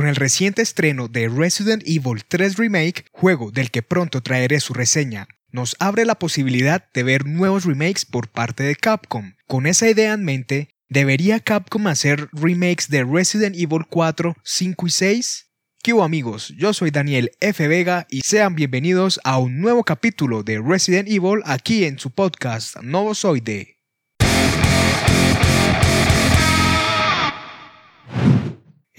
Con 0.00 0.08
el 0.08 0.16
reciente 0.16 0.62
estreno 0.62 1.08
de 1.08 1.28
Resident 1.28 1.82
Evil 1.84 2.24
3 2.26 2.56
Remake, 2.56 3.04
juego 3.12 3.50
del 3.50 3.70
que 3.70 3.82
pronto 3.82 4.22
traeré 4.22 4.58
su 4.60 4.72
reseña, 4.72 5.28
nos 5.52 5.76
abre 5.78 6.06
la 6.06 6.14
posibilidad 6.14 6.90
de 6.94 7.02
ver 7.02 7.26
nuevos 7.26 7.66
remakes 7.66 8.06
por 8.06 8.30
parte 8.30 8.62
de 8.62 8.76
Capcom. 8.76 9.34
Con 9.46 9.66
esa 9.66 9.90
idea 9.90 10.14
en 10.14 10.24
mente, 10.24 10.70
¿debería 10.88 11.38
Capcom 11.38 11.86
hacer 11.86 12.30
remakes 12.32 12.88
de 12.88 13.04
Resident 13.04 13.54
Evil 13.56 13.84
4, 13.90 14.36
5 14.42 14.86
y 14.86 14.90
6? 14.90 15.50
¿Qué 15.82 15.92
amigos? 16.02 16.54
Yo 16.56 16.72
soy 16.72 16.90
Daniel 16.90 17.32
F. 17.40 17.68
Vega 17.68 18.06
y 18.08 18.22
sean 18.22 18.54
bienvenidos 18.54 19.20
a 19.22 19.36
un 19.36 19.60
nuevo 19.60 19.84
capítulo 19.84 20.42
de 20.42 20.62
Resident 20.62 21.10
Evil 21.10 21.42
aquí 21.44 21.84
en 21.84 21.98
su 21.98 22.10
podcast 22.10 22.78
Novozoide. 22.80 23.79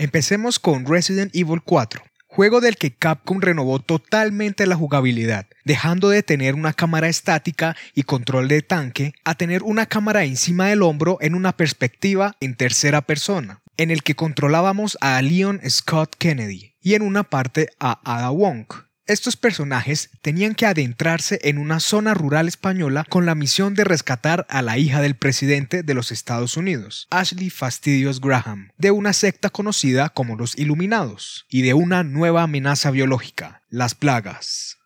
Empecemos 0.02 0.58
con 0.58 0.88
Resident 0.88 1.30
Evil 1.36 1.62
4, 1.64 2.02
juego 2.26 2.60
del 2.60 2.76
que 2.76 2.90
Capcom 2.90 3.40
renovó 3.40 3.78
totalmente 3.78 4.66
la 4.66 4.76
jugabilidad, 4.76 5.46
dejando 5.64 6.10
de 6.10 6.24
tener 6.24 6.56
una 6.56 6.74
cámara 6.74 7.08
estática 7.08 7.76
y 7.94 8.02
control 8.02 8.48
de 8.48 8.64
tanque 8.64 9.14
a 9.26 9.36
tener 9.36 9.62
una 9.62 9.86
cámara 9.86 10.24
encima 10.24 10.70
del 10.70 10.82
hombro 10.82 11.20
en 11.22 11.36
una 11.36 11.56
perspectiva 11.56 12.36
en 12.40 12.56
tercera 12.56 13.04
persona, 13.04 13.62
en 13.78 13.92
el 13.92 14.02
que 14.02 14.16
controlábamos 14.16 14.98
a 15.02 15.22
Leon 15.22 15.62
Scott 15.70 16.16
Kennedy 16.18 16.74
y 16.82 16.96
en 16.96 17.04
una 17.04 17.22
parte 17.22 17.70
a 17.80 18.00
Ada 18.04 18.32
Wong. 18.32 18.66
Estos 19.12 19.36
personajes 19.36 20.10
tenían 20.22 20.56
que 20.56 20.66
adentrarse 20.66 21.38
en 21.44 21.58
una 21.58 21.82
zona 21.82 22.14
rural 22.14 22.48
española 22.48 23.06
con 23.10 23.26
la 23.26 23.36
misión 23.36 23.74
de 23.74 23.84
rescatar 23.84 24.48
a 24.50 24.62
la 24.62 24.78
hija 24.78 25.02
del 25.02 25.16
presidente 25.16 25.84
de 25.84 25.94
los 25.94 26.14
Estados 26.14 26.56
Unidos, 26.56 27.08
Ashley 27.10 27.50
Fastidios 27.50 28.22
Graham, 28.22 28.70
de 28.78 28.92
una 28.92 29.12
secta 29.12 29.50
conocida 29.50 30.08
como 30.08 30.38
los 30.38 30.58
Iluminados, 30.58 31.46
y 31.50 31.62
de 31.62 31.74
una 31.74 32.04
nueva 32.06 32.44
amenaza 32.44 32.90
biológica, 32.90 33.64
las 33.70 33.96
plagas. 33.96 34.78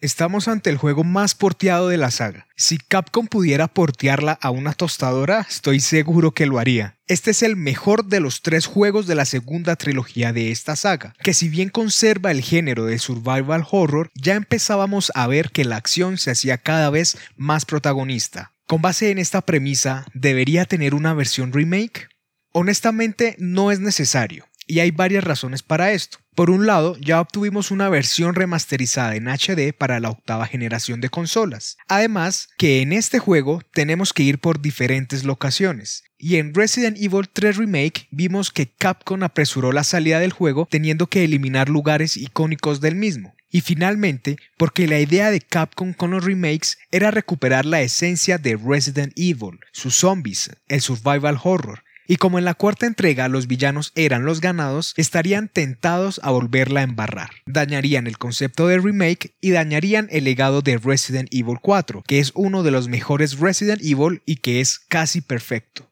Estamos 0.00 0.46
ante 0.46 0.70
el 0.70 0.76
juego 0.76 1.02
más 1.02 1.34
porteado 1.34 1.88
de 1.88 1.96
la 1.96 2.12
saga. 2.12 2.46
Si 2.54 2.78
Capcom 2.78 3.26
pudiera 3.26 3.66
portearla 3.66 4.38
a 4.40 4.50
una 4.50 4.72
tostadora, 4.72 5.44
estoy 5.50 5.80
seguro 5.80 6.30
que 6.30 6.46
lo 6.46 6.60
haría. 6.60 6.96
Este 7.08 7.32
es 7.32 7.42
el 7.42 7.56
mejor 7.56 8.04
de 8.04 8.20
los 8.20 8.42
tres 8.42 8.66
juegos 8.66 9.08
de 9.08 9.16
la 9.16 9.24
segunda 9.24 9.74
trilogía 9.74 10.32
de 10.32 10.52
esta 10.52 10.76
saga, 10.76 11.16
que 11.24 11.34
si 11.34 11.48
bien 11.48 11.68
conserva 11.68 12.30
el 12.30 12.42
género 12.42 12.84
de 12.84 13.00
survival 13.00 13.66
horror, 13.68 14.12
ya 14.14 14.36
empezábamos 14.36 15.10
a 15.16 15.26
ver 15.26 15.50
que 15.50 15.64
la 15.64 15.74
acción 15.74 16.16
se 16.16 16.30
hacía 16.30 16.58
cada 16.58 16.90
vez 16.90 17.18
más 17.36 17.64
protagonista. 17.64 18.52
Con 18.68 18.80
base 18.80 19.10
en 19.10 19.18
esta 19.18 19.40
premisa, 19.40 20.06
¿debería 20.14 20.64
tener 20.64 20.94
una 20.94 21.12
versión 21.12 21.52
remake? 21.52 22.08
Honestamente, 22.52 23.34
no 23.40 23.72
es 23.72 23.80
necesario, 23.80 24.46
y 24.68 24.80
hay 24.80 24.92
varias 24.92 25.24
razones 25.24 25.64
para 25.64 25.90
esto. 25.92 26.18
Por 26.36 26.50
un 26.50 26.66
lado, 26.66 26.96
ya 27.00 27.20
obtuvimos 27.20 27.72
una 27.72 27.88
versión 27.88 28.36
remasterizada 28.36 29.16
en 29.16 29.26
HD 29.26 29.72
para 29.76 29.98
la 29.98 30.10
octava 30.10 30.46
generación 30.46 31.00
de 31.00 31.08
consolas. 31.08 31.78
Además, 31.88 32.48
que 32.58 32.80
en 32.80 32.92
este 32.92 33.18
juego 33.18 33.60
tenemos 33.72 34.12
que 34.12 34.22
ir 34.22 34.38
por 34.38 34.60
diferentes 34.60 35.24
locaciones. 35.24 36.04
Y 36.16 36.36
en 36.36 36.54
Resident 36.54 36.96
Evil 36.96 37.28
3 37.32 37.56
Remake 37.56 38.06
vimos 38.12 38.52
que 38.52 38.68
Capcom 38.68 39.24
apresuró 39.24 39.72
la 39.72 39.82
salida 39.82 40.20
del 40.20 40.32
juego 40.32 40.68
teniendo 40.70 41.08
que 41.08 41.24
eliminar 41.24 41.68
lugares 41.68 42.16
icónicos 42.16 42.80
del 42.80 42.94
mismo. 42.94 43.34
Y 43.50 43.62
finalmente, 43.62 44.36
porque 44.58 44.86
la 44.86 45.00
idea 45.00 45.30
de 45.30 45.40
Capcom 45.40 45.94
con 45.94 46.10
los 46.10 46.24
remakes 46.24 46.78
era 46.90 47.10
recuperar 47.10 47.64
la 47.64 47.80
esencia 47.80 48.36
de 48.36 48.56
Resident 48.56 49.12
Evil, 49.16 49.58
sus 49.72 49.94
zombies, 49.94 50.50
el 50.68 50.82
survival 50.82 51.38
horror, 51.42 51.82
y 52.08 52.16
como 52.16 52.38
en 52.38 52.44
la 52.46 52.54
cuarta 52.54 52.86
entrega 52.86 53.28
los 53.28 53.46
villanos 53.46 53.92
eran 53.94 54.24
los 54.24 54.40
ganados, 54.40 54.94
estarían 54.96 55.48
tentados 55.48 56.20
a 56.24 56.30
volverla 56.30 56.80
a 56.80 56.84
embarrar. 56.84 57.30
Dañarían 57.46 58.06
el 58.06 58.18
concepto 58.18 58.66
de 58.66 58.78
remake 58.78 59.34
y 59.40 59.50
dañarían 59.50 60.08
el 60.10 60.24
legado 60.24 60.62
de 60.62 60.78
Resident 60.78 61.28
Evil 61.30 61.58
4, 61.60 62.02
que 62.06 62.18
es 62.18 62.32
uno 62.34 62.62
de 62.62 62.70
los 62.70 62.88
mejores 62.88 63.38
Resident 63.38 63.82
Evil 63.82 64.22
y 64.24 64.36
que 64.36 64.60
es 64.60 64.78
casi 64.78 65.20
perfecto. 65.20 65.88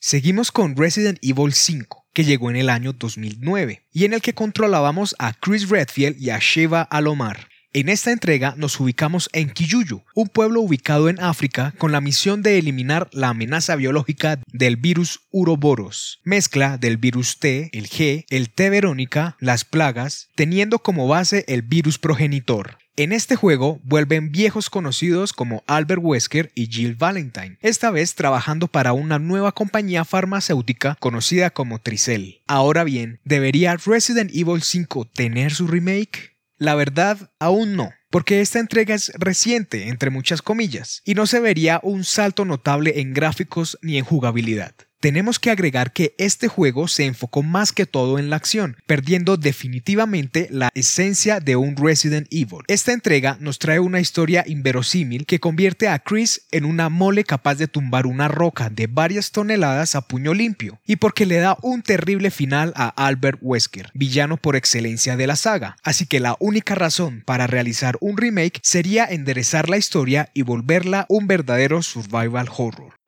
Seguimos 0.00 0.50
con 0.50 0.76
Resident 0.76 1.18
Evil 1.22 1.52
5 1.52 2.02
que 2.12 2.24
llegó 2.24 2.50
en 2.50 2.56
el 2.56 2.68
año 2.68 2.92
2009, 2.92 3.84
y 3.92 4.04
en 4.04 4.12
el 4.12 4.20
que 4.20 4.34
controlábamos 4.34 5.14
a 5.18 5.32
Chris 5.32 5.68
Redfield 5.68 6.20
y 6.20 6.30
a 6.30 6.38
Sheva 6.38 6.82
Alomar, 6.82 7.48
en 7.74 7.88
esta 7.88 8.12
entrega 8.12 8.54
nos 8.56 8.78
ubicamos 8.78 9.30
en 9.32 9.50
Kiyuyu, 9.50 10.02
un 10.14 10.28
pueblo 10.28 10.60
ubicado 10.60 11.08
en 11.08 11.20
África 11.20 11.72
con 11.78 11.90
la 11.90 12.00
misión 12.00 12.42
de 12.42 12.58
eliminar 12.58 13.08
la 13.12 13.30
amenaza 13.30 13.76
biológica 13.76 14.38
del 14.52 14.76
virus 14.76 15.20
Uroboros, 15.30 16.20
mezcla 16.22 16.76
del 16.76 16.98
virus 16.98 17.38
T, 17.38 17.70
el 17.72 17.88
G, 17.88 18.26
el 18.28 18.50
T 18.50 18.68
verónica, 18.68 19.36
las 19.40 19.64
plagas, 19.64 20.28
teniendo 20.34 20.80
como 20.80 21.08
base 21.08 21.44
el 21.48 21.62
virus 21.62 21.98
progenitor. 21.98 22.78
En 22.94 23.12
este 23.12 23.36
juego 23.36 23.80
vuelven 23.84 24.32
viejos 24.32 24.68
conocidos 24.68 25.32
como 25.32 25.64
Albert 25.66 26.02
Wesker 26.04 26.52
y 26.54 26.66
Jill 26.66 26.94
Valentine, 26.94 27.56
esta 27.62 27.90
vez 27.90 28.14
trabajando 28.14 28.68
para 28.68 28.92
una 28.92 29.18
nueva 29.18 29.52
compañía 29.52 30.04
farmacéutica 30.04 30.98
conocida 31.00 31.48
como 31.48 31.78
Tricel. 31.78 32.42
Ahora 32.46 32.84
bien, 32.84 33.18
¿debería 33.24 33.76
Resident 33.76 34.30
Evil 34.34 34.60
5 34.60 35.06
tener 35.14 35.54
su 35.54 35.68
remake? 35.68 36.31
La 36.62 36.76
verdad, 36.76 37.32
aún 37.40 37.74
no, 37.74 37.90
porque 38.08 38.40
esta 38.40 38.60
entrega 38.60 38.94
es 38.94 39.10
reciente, 39.18 39.88
entre 39.88 40.10
muchas 40.10 40.42
comillas, 40.42 41.02
y 41.04 41.14
no 41.14 41.26
se 41.26 41.40
vería 41.40 41.80
un 41.82 42.04
salto 42.04 42.44
notable 42.44 43.00
en 43.00 43.12
gráficos 43.12 43.76
ni 43.82 43.98
en 43.98 44.04
jugabilidad 44.04 44.72
tenemos 45.02 45.40
que 45.40 45.50
agregar 45.50 45.92
que 45.92 46.14
este 46.16 46.46
juego 46.46 46.86
se 46.86 47.06
enfocó 47.06 47.42
más 47.42 47.72
que 47.72 47.86
todo 47.86 48.20
en 48.20 48.30
la 48.30 48.36
acción, 48.36 48.76
perdiendo 48.86 49.36
definitivamente 49.36 50.46
la 50.52 50.70
esencia 50.74 51.40
de 51.40 51.56
un 51.56 51.76
Resident 51.76 52.28
Evil. 52.30 52.60
Esta 52.68 52.92
entrega 52.92 53.36
nos 53.40 53.58
trae 53.58 53.80
una 53.80 53.98
historia 53.98 54.44
inverosímil 54.46 55.26
que 55.26 55.40
convierte 55.40 55.88
a 55.88 55.98
Chris 55.98 56.42
en 56.52 56.64
una 56.64 56.88
mole 56.88 57.24
capaz 57.24 57.56
de 57.56 57.66
tumbar 57.66 58.06
una 58.06 58.28
roca 58.28 58.70
de 58.70 58.86
varias 58.86 59.32
toneladas 59.32 59.96
a 59.96 60.02
puño 60.02 60.34
limpio, 60.34 60.78
y 60.86 60.94
porque 60.94 61.26
le 61.26 61.38
da 61.38 61.58
un 61.62 61.82
terrible 61.82 62.30
final 62.30 62.72
a 62.76 62.86
Albert 62.86 63.40
Wesker, 63.42 63.90
villano 63.94 64.36
por 64.36 64.54
excelencia 64.54 65.16
de 65.16 65.26
la 65.26 65.34
saga. 65.34 65.78
Así 65.82 66.06
que 66.06 66.20
la 66.20 66.36
única 66.38 66.76
razón 66.76 67.24
para 67.26 67.48
realizar 67.48 67.96
un 68.00 68.16
remake 68.16 68.60
sería 68.62 69.06
enderezar 69.06 69.68
la 69.68 69.78
historia 69.78 70.30
y 70.32 70.42
volverla 70.42 71.06
un 71.08 71.26
verdadero 71.26 71.82
survival 71.82 72.48
horror. 72.56 73.02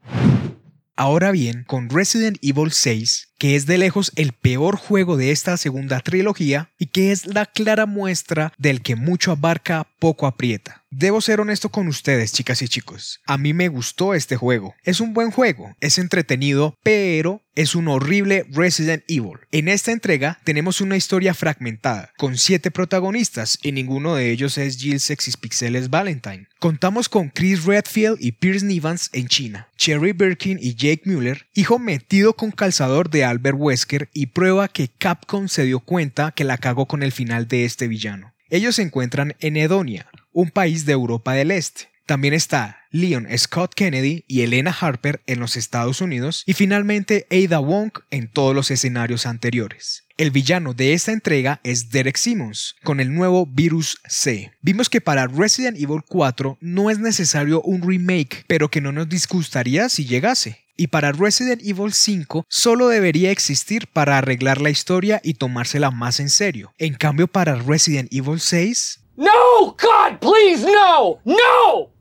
Ahora 0.96 1.32
bien, 1.32 1.64
con 1.66 1.90
Resident 1.90 2.38
Evil 2.40 2.70
6, 2.70 3.33
que 3.38 3.56
es 3.56 3.66
de 3.66 3.78
lejos 3.78 4.12
el 4.16 4.32
peor 4.32 4.76
juego 4.76 5.16
de 5.16 5.30
esta 5.30 5.56
segunda 5.56 6.00
trilogía 6.00 6.70
y 6.78 6.86
que 6.86 7.12
es 7.12 7.26
la 7.26 7.46
clara 7.46 7.86
muestra 7.86 8.52
del 8.58 8.82
que 8.82 8.96
mucho 8.96 9.32
abarca, 9.32 9.86
poco 9.98 10.26
aprieta. 10.26 10.84
Debo 10.90 11.20
ser 11.20 11.40
honesto 11.40 11.70
con 11.70 11.88
ustedes, 11.88 12.32
chicas 12.32 12.62
y 12.62 12.68
chicos. 12.68 13.20
A 13.26 13.36
mí 13.36 13.52
me 13.52 13.66
gustó 13.68 14.14
este 14.14 14.36
juego. 14.36 14.76
Es 14.84 15.00
un 15.00 15.12
buen 15.12 15.32
juego, 15.32 15.74
es 15.80 15.98
entretenido, 15.98 16.76
pero 16.84 17.42
es 17.56 17.74
un 17.74 17.88
horrible 17.88 18.46
Resident 18.50 19.02
Evil. 19.08 19.38
En 19.50 19.68
esta 19.68 19.92
entrega 19.92 20.38
tenemos 20.44 20.80
una 20.80 20.96
historia 20.96 21.34
fragmentada, 21.34 22.12
con 22.16 22.36
siete 22.36 22.70
protagonistas 22.70 23.58
y 23.62 23.72
ninguno 23.72 24.14
de 24.14 24.30
ellos 24.30 24.56
es 24.58 24.76
Jill 24.76 25.00
Pixeles 25.40 25.90
Valentine. 25.90 26.46
Contamos 26.60 27.08
con 27.08 27.28
Chris 27.28 27.64
Redfield 27.64 28.18
y 28.20 28.32
Pierce 28.32 28.64
Nivans 28.64 29.10
en 29.12 29.28
China, 29.28 29.68
Cherry 29.76 30.12
Birkin 30.12 30.58
y 30.60 30.74
Jake 30.74 31.02
Mueller, 31.04 31.46
hijo 31.54 31.78
metido 31.78 32.34
con 32.34 32.50
calzador 32.52 33.10
de 33.10 33.23
Albert 33.24 33.58
Wesker 33.58 34.08
y 34.12 34.26
prueba 34.26 34.68
que 34.68 34.88
Capcom 34.88 35.48
se 35.48 35.64
dio 35.64 35.80
cuenta 35.80 36.32
que 36.32 36.44
la 36.44 36.58
cagó 36.58 36.86
con 36.86 37.02
el 37.02 37.12
final 37.12 37.48
de 37.48 37.64
este 37.64 37.88
villano. 37.88 38.32
Ellos 38.50 38.76
se 38.76 38.82
encuentran 38.82 39.34
en 39.40 39.56
Edonia, 39.56 40.08
un 40.32 40.50
país 40.50 40.86
de 40.86 40.92
Europa 40.92 41.32
del 41.32 41.50
Este. 41.50 41.88
También 42.06 42.34
está 42.34 42.80
Leon 42.90 43.26
Scott 43.36 43.74
Kennedy 43.74 44.24
y 44.28 44.42
Elena 44.42 44.76
Harper 44.78 45.22
en 45.26 45.40
los 45.40 45.56
Estados 45.56 46.02
Unidos 46.02 46.42
y 46.44 46.52
finalmente 46.52 47.26
Ada 47.30 47.58
Wong 47.58 47.92
en 48.10 48.28
todos 48.28 48.54
los 48.54 48.70
escenarios 48.70 49.24
anteriores. 49.24 50.04
El 50.18 50.30
villano 50.30 50.74
de 50.74 50.92
esta 50.92 51.12
entrega 51.12 51.60
es 51.64 51.90
Derek 51.90 52.16
Simmons, 52.16 52.76
con 52.84 53.00
el 53.00 53.12
nuevo 53.12 53.46
Virus 53.46 53.98
C. 54.06 54.52
Vimos 54.60 54.88
que 54.88 55.00
para 55.00 55.26
Resident 55.26 55.76
Evil 55.76 56.02
4 56.06 56.58
no 56.60 56.90
es 56.90 57.00
necesario 57.00 57.62
un 57.62 57.82
remake, 57.82 58.44
pero 58.46 58.70
que 58.70 58.80
no 58.80 58.92
nos 58.92 59.08
disgustaría 59.08 59.88
si 59.88 60.04
llegase. 60.04 60.63
Y 60.76 60.88
para 60.88 61.12
Resident 61.12 61.62
Evil 61.62 61.92
5 61.92 62.44
solo 62.48 62.88
debería 62.88 63.30
existir 63.30 63.86
para 63.86 64.18
arreglar 64.18 64.60
la 64.60 64.70
historia 64.70 65.20
y 65.22 65.34
tomársela 65.34 65.90
más 65.90 66.18
en 66.18 66.28
serio. 66.28 66.72
En 66.78 66.94
cambio 66.94 67.28
para 67.28 67.54
Resident 67.54 68.12
Evil 68.12 68.40
6... 68.40 69.00
No, 69.16 69.30
God, 69.66 70.18
please, 70.20 70.66
no, 70.66 71.20
no! 71.24 71.93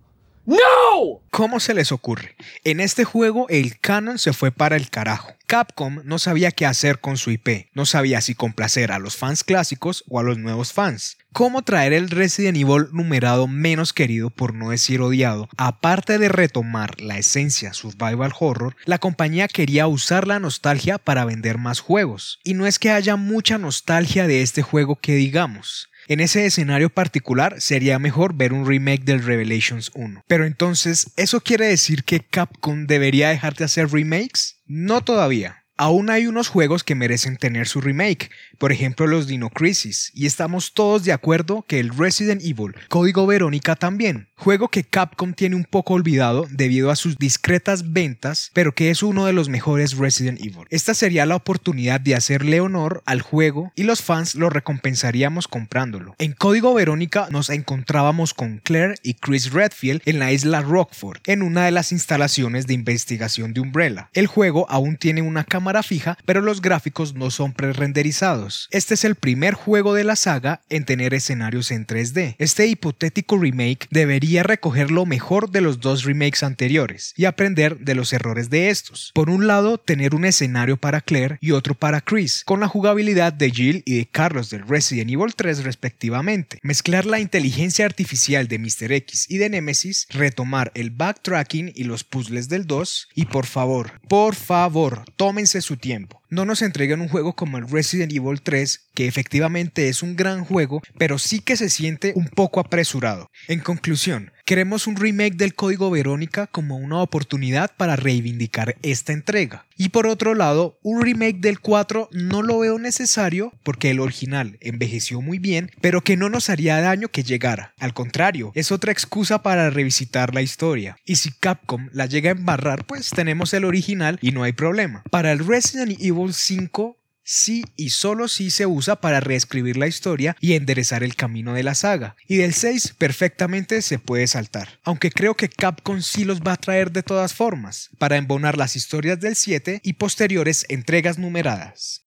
¡No! 0.46 1.22
¿Cómo 1.32 1.62
se 1.62 1.74
les 1.74 1.94
ocurre? 1.94 2.36
En 2.66 2.82
este 2.82 3.06
juego 3.06 3.48
el 3.48 3.80
canon 3.80 4.20
se 4.20 4.34
fue 4.34 4.52
para 4.52 4.76
el 4.76 4.90
carajo. 4.90 5.34
Capcom 5.48 6.02
no 6.04 6.20
sabía 6.20 6.52
qué 6.52 6.66
hacer 6.66 7.00
con 7.00 7.16
su 7.16 7.32
IP, 7.32 7.70
no 7.74 7.86
sabía 7.86 8.20
si 8.22 8.36
complacer 8.36 8.92
a 8.92 9.00
los 9.00 9.16
fans 9.16 9.44
clásicos 9.44 10.04
o 10.10 10.20
a 10.20 10.24
los 10.24 10.38
nuevos 10.38 10.74
fans. 10.74 11.18
¿Cómo 11.32 11.62
traer 11.62 11.94
el 11.94 12.10
Resident 12.10 12.58
Evil 12.58 12.88
numerado 12.92 13.48
menos 13.48 13.94
querido, 13.94 14.30
por 14.30 14.54
no 14.54 14.72
decir 14.72 15.02
odiado? 15.02 15.48
Aparte 15.58 16.18
de 16.18 16.30
retomar 16.30 17.00
la 17.00 17.18
esencia 17.18 17.74
survival 17.74 18.34
horror, 18.40 18.76
la 18.86 18.98
compañía 18.98 19.48
quería 19.48 19.88
usar 19.88 20.28
la 20.28 20.40
nostalgia 20.40 20.98
para 20.98 21.26
vender 21.26 21.58
más 21.58 21.80
juegos. 21.80 22.40
Y 22.44 22.54
no 22.54 22.68
es 22.68 22.80
que 22.80 22.92
haya 22.92 23.16
mucha 23.16 23.58
nostalgia 23.58 24.28
de 24.28 24.42
este 24.42 24.62
juego 24.62 24.98
que 24.98 25.16
digamos. 25.16 25.90
En 26.08 26.20
ese 26.20 26.46
escenario 26.46 26.90
particular 26.90 27.56
sería 27.60 28.00
mejor 28.00 28.36
ver 28.36 28.54
un 28.54 28.68
remake 28.68 29.04
del 29.04 29.24
Revelations 29.24 29.92
1. 29.96 30.24
Pero 30.28 30.46
entonces, 30.46 31.12
¿eso 31.18 31.42
quiere 31.42 31.68
decir 31.68 32.04
que 32.04 32.20
Capcom 32.20 32.86
debería 32.88 33.30
dejar 33.30 33.56
de 33.56 33.66
hacer 33.66 33.90
remakes? 33.92 34.58
No 34.66 35.02
todavía. 35.02 35.63
Aún 35.84 36.10
hay 36.10 36.28
unos 36.28 36.48
juegos 36.48 36.82
que 36.86 36.96
merecen 36.96 37.36
tener 37.36 37.68
su 37.68 37.82
remake, 37.82 38.32
por 38.58 38.72
ejemplo 38.72 39.06
los 39.06 39.28
Dino 39.28 39.50
Crisis, 39.50 40.14
y 40.16 40.28
estamos 40.28 40.74
todos 40.74 41.04
de 41.04 41.12
acuerdo 41.12 41.66
que 41.68 41.82
el 41.82 41.90
Resident 41.90 42.42
Evil 42.42 42.74
Código 42.88 43.28
Verónica 43.28 43.76
también, 43.76 44.30
juego 44.38 44.70
que 44.70 44.86
Capcom 44.86 45.34
tiene 45.34 45.58
un 45.58 45.66
poco 45.66 45.96
olvidado 45.96 46.48
debido 46.50 46.90
a 46.90 46.96
sus 46.96 47.18
discretas 47.18 47.92
ventas, 47.92 48.50
pero 48.54 48.74
que 48.74 48.92
es 48.92 49.04
uno 49.04 49.26
de 49.26 49.34
los 49.34 49.50
mejores 49.50 49.98
Resident 49.98 50.40
Evil. 50.40 50.68
Esta 50.70 50.94
sería 50.94 51.26
la 51.26 51.36
oportunidad 51.36 52.00
de 52.00 52.16
hacerle 52.16 52.62
honor 52.62 53.04
al 53.06 53.22
juego 53.22 53.74
y 53.76 53.84
los 53.84 54.02
fans 54.02 54.36
lo 54.36 54.50
recompensaríamos 54.50 55.50
comprándolo. 55.50 56.16
En 56.18 56.32
Código 56.32 56.74
Verónica 56.74 57.28
nos 57.30 57.50
encontrábamos 57.50 58.34
con 58.34 58.60
Claire 58.60 58.96
y 59.04 59.16
Chris 59.16 59.52
Redfield 59.52 60.02
en 60.06 60.20
la 60.20 60.32
isla 60.32 60.62
Rockford, 60.62 61.20
en 61.26 61.42
una 61.42 61.66
de 61.66 61.72
las 61.72 61.92
instalaciones 61.92 62.68
de 62.68 62.74
investigación 62.74 63.54
de 63.54 63.60
Umbrella. 63.60 64.10
El 64.14 64.28
juego 64.28 64.66
aún 64.70 64.96
tiene 64.96 65.22
una 65.22 65.44
cámara 65.44 65.73
fija, 65.82 66.18
pero 66.26 66.42
los 66.42 66.62
gráficos 66.62 67.16
no 67.16 67.32
son 67.32 67.54
pre-renderizados. 67.54 68.68
Este 68.70 68.94
es 68.94 69.06
el 69.06 69.16
primer 69.16 69.56
juego 69.56 69.96
de 69.96 70.04
la 70.04 70.16
saga 70.16 70.62
en 70.70 70.86
tener 70.86 71.14
escenarios 71.14 71.72
en 71.72 71.88
3D. 71.88 72.36
Este 72.38 72.68
hipotético 72.68 73.38
remake 73.38 73.88
debería 73.90 74.44
recoger 74.44 74.92
lo 74.92 75.06
mejor 75.06 75.50
de 75.50 75.62
los 75.62 75.80
dos 75.80 76.04
remakes 76.04 76.44
anteriores 76.44 77.14
y 77.16 77.26
aprender 77.26 77.80
de 77.80 77.96
los 77.96 78.14
errores 78.14 78.50
de 78.50 78.70
estos. 78.70 79.12
Por 79.16 79.30
un 79.30 79.48
lado, 79.48 79.78
tener 79.78 80.14
un 80.14 80.26
escenario 80.26 80.78
para 80.78 81.02
Claire 81.02 81.38
y 81.42 81.52
otro 81.52 81.76
para 81.76 82.02
Chris, 82.02 82.44
con 82.46 82.60
la 82.60 82.68
jugabilidad 82.68 83.34
de 83.34 83.50
Jill 83.50 83.84
y 83.86 83.98
de 83.98 84.06
Carlos 84.06 84.50
del 84.50 84.68
Resident 84.68 85.10
Evil 85.10 85.36
3 85.36 85.64
respectivamente. 85.64 86.60
Mezclar 86.62 87.06
la 87.06 87.20
inteligencia 87.20 87.86
artificial 87.86 88.48
de 88.48 88.60
Mr. 88.60 88.92
X 88.92 89.28
y 89.30 89.38
de 89.38 89.50
Nemesis, 89.50 90.08
retomar 90.10 90.72
el 90.76 90.92
backtracking 90.92 91.72
y 91.74 91.84
los 91.86 92.04
puzzles 92.04 92.50
del 92.50 92.68
2 92.68 93.10
y 93.16 93.26
por 93.26 93.46
favor, 93.46 94.02
por 94.08 94.36
favor, 94.36 95.06
tómense 95.16 95.53
su 95.62 95.78
tiempo. 95.78 96.23
No 96.34 96.46
nos 96.46 96.64
entreguen 96.64 97.00
un 97.00 97.10
juego 97.10 97.36
como 97.36 97.60
el 97.60 97.70
Resident 97.70 98.12
Evil 98.12 98.42
3, 98.42 98.90
que 98.96 99.06
efectivamente 99.06 99.88
es 99.88 100.02
un 100.02 100.16
gran 100.16 100.44
juego, 100.44 100.82
pero 100.98 101.20
sí 101.20 101.42
que 101.42 101.56
se 101.56 101.70
siente 101.70 102.12
un 102.16 102.28
poco 102.28 102.60
apresurado. 102.60 103.30
En 103.48 103.60
conclusión, 103.60 104.32
queremos 104.44 104.88
un 104.88 104.96
remake 104.96 105.36
del 105.36 105.54
código 105.54 105.92
Verónica 105.92 106.48
como 106.48 106.78
una 106.78 107.04
oportunidad 107.04 107.76
para 107.78 107.98
reivindicar 107.98 108.78
esta 108.82 109.14
entrega. 109.14 109.68
Y 109.78 109.90
por 109.90 110.08
otro 110.08 110.36
lado, 110.36 110.80
un 110.84 111.02
remake 111.02 111.40
del 111.40 111.60
4 111.60 112.10
no 112.12 112.42
lo 112.42 112.60
veo 112.60 112.78
necesario 112.78 113.52
porque 113.64 113.90
el 113.90 114.00
original 114.00 114.58
envejeció 114.62 115.22
muy 115.22 115.40
bien, 115.40 115.72
pero 115.82 116.02
que 116.02 116.16
no 116.16 116.30
nos 116.30 116.50
haría 116.50 116.80
daño 116.80 117.10
que 117.10 117.24
llegara. 117.24 117.74
Al 117.80 117.94
contrario, 117.94 118.52
es 118.56 118.72
otra 118.72 118.92
excusa 118.92 119.42
para 119.42 119.70
revisitar 119.70 120.34
la 120.34 120.42
historia. 120.42 120.98
Y 121.06 121.16
si 121.16 121.32
Capcom 121.32 121.90
la 121.92 122.06
llega 122.06 122.30
a 122.30 122.36
embarrar, 122.36 122.86
pues 122.86 123.10
tenemos 123.10 123.54
el 123.54 123.66
original 123.66 124.20
y 124.22 124.32
no 124.32 124.44
hay 124.44 124.54
problema. 124.54 125.04
Para 125.10 125.32
el 125.32 125.46
Resident 125.46 126.00
Evil 126.00 126.23
5 126.32 126.98
sí 127.24 127.64
y 127.76 127.90
solo 127.90 128.28
sí 128.28 128.52
se 128.52 128.66
usa 128.66 128.98
para 129.02 129.20
reescribir 129.20 129.78
la 129.78 129.88
historia 129.88 130.36
y 130.40 130.54
enderezar 130.54 131.04
el 131.04 131.16
camino 131.16 131.54
de 131.54 131.64
la 131.64 131.76
saga. 131.76 132.16
Y 132.28 132.38
del 132.38 132.54
6 132.54 132.96
perfectamente 132.98 133.82
se 133.82 134.00
puede 134.00 134.28
saltar. 134.28 134.80
Aunque 134.84 135.12
creo 135.12 135.36
que 135.36 135.50
Capcom 135.50 136.02
sí 136.02 136.26
los 136.26 136.42
va 136.42 136.54
a 136.54 136.58
traer 136.58 136.92
de 136.92 137.04
todas 137.04 137.34
formas, 137.34 137.90
para 137.98 138.18
embonar 138.18 138.58
las 138.58 138.76
historias 138.76 139.20
del 139.20 139.36
7 139.36 139.82
y 139.84 139.94
posteriores 139.94 140.66
entregas 140.70 141.18
numeradas. 141.18 142.02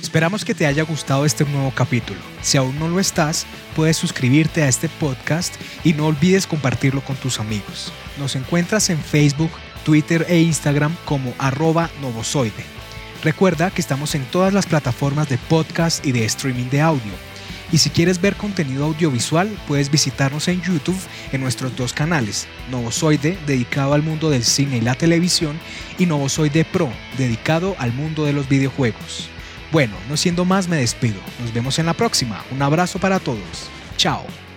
Esperamos 0.00 0.44
que 0.44 0.54
te 0.54 0.64
haya 0.64 0.84
gustado 0.84 1.24
este 1.24 1.44
nuevo 1.44 1.72
capítulo. 1.74 2.20
Si 2.40 2.56
aún 2.56 2.78
no 2.78 2.88
lo 2.88 3.00
estás, 3.00 3.46
puedes 3.74 3.96
suscribirte 3.96 4.62
a 4.62 4.68
este 4.68 4.88
podcast 4.88 5.54
y 5.84 5.92
no 5.92 6.06
olvides 6.06 6.46
compartirlo 6.46 7.04
con 7.04 7.16
tus 7.16 7.40
amigos. 7.40 7.92
Nos 8.16 8.36
encuentras 8.36 8.90
en 8.90 8.98
Facebook, 8.98 9.50
Twitter 9.84 10.24
e 10.28 10.38
Instagram 10.38 10.96
como 11.04 11.34
arroba 11.38 11.90
novozoide. 12.00 12.77
Recuerda 13.22 13.70
que 13.70 13.80
estamos 13.80 14.14
en 14.14 14.24
todas 14.26 14.52
las 14.52 14.66
plataformas 14.66 15.28
de 15.28 15.38
podcast 15.38 16.04
y 16.06 16.12
de 16.12 16.24
streaming 16.24 16.70
de 16.70 16.80
audio. 16.80 17.12
Y 17.70 17.78
si 17.78 17.90
quieres 17.90 18.20
ver 18.20 18.36
contenido 18.36 18.86
audiovisual, 18.86 19.48
puedes 19.66 19.90
visitarnos 19.90 20.48
en 20.48 20.62
YouTube 20.62 20.98
en 21.32 21.40
nuestros 21.42 21.76
dos 21.76 21.92
canales, 21.92 22.46
Novozoide, 22.70 23.36
dedicado 23.46 23.92
al 23.92 24.02
mundo 24.02 24.30
del 24.30 24.44
cine 24.44 24.78
y 24.78 24.80
la 24.80 24.94
televisión, 24.94 25.58
y 25.98 26.06
Novozoide 26.06 26.64
Pro, 26.64 26.88
dedicado 27.18 27.76
al 27.78 27.92
mundo 27.92 28.24
de 28.24 28.32
los 28.32 28.48
videojuegos. 28.48 29.28
Bueno, 29.70 29.94
no 30.08 30.16
siendo 30.16 30.46
más, 30.46 30.66
me 30.66 30.76
despido. 30.76 31.20
Nos 31.40 31.52
vemos 31.52 31.78
en 31.78 31.86
la 31.86 31.94
próxima. 31.94 32.42
Un 32.50 32.62
abrazo 32.62 32.98
para 32.98 33.18
todos. 33.18 33.68
Chao. 33.98 34.47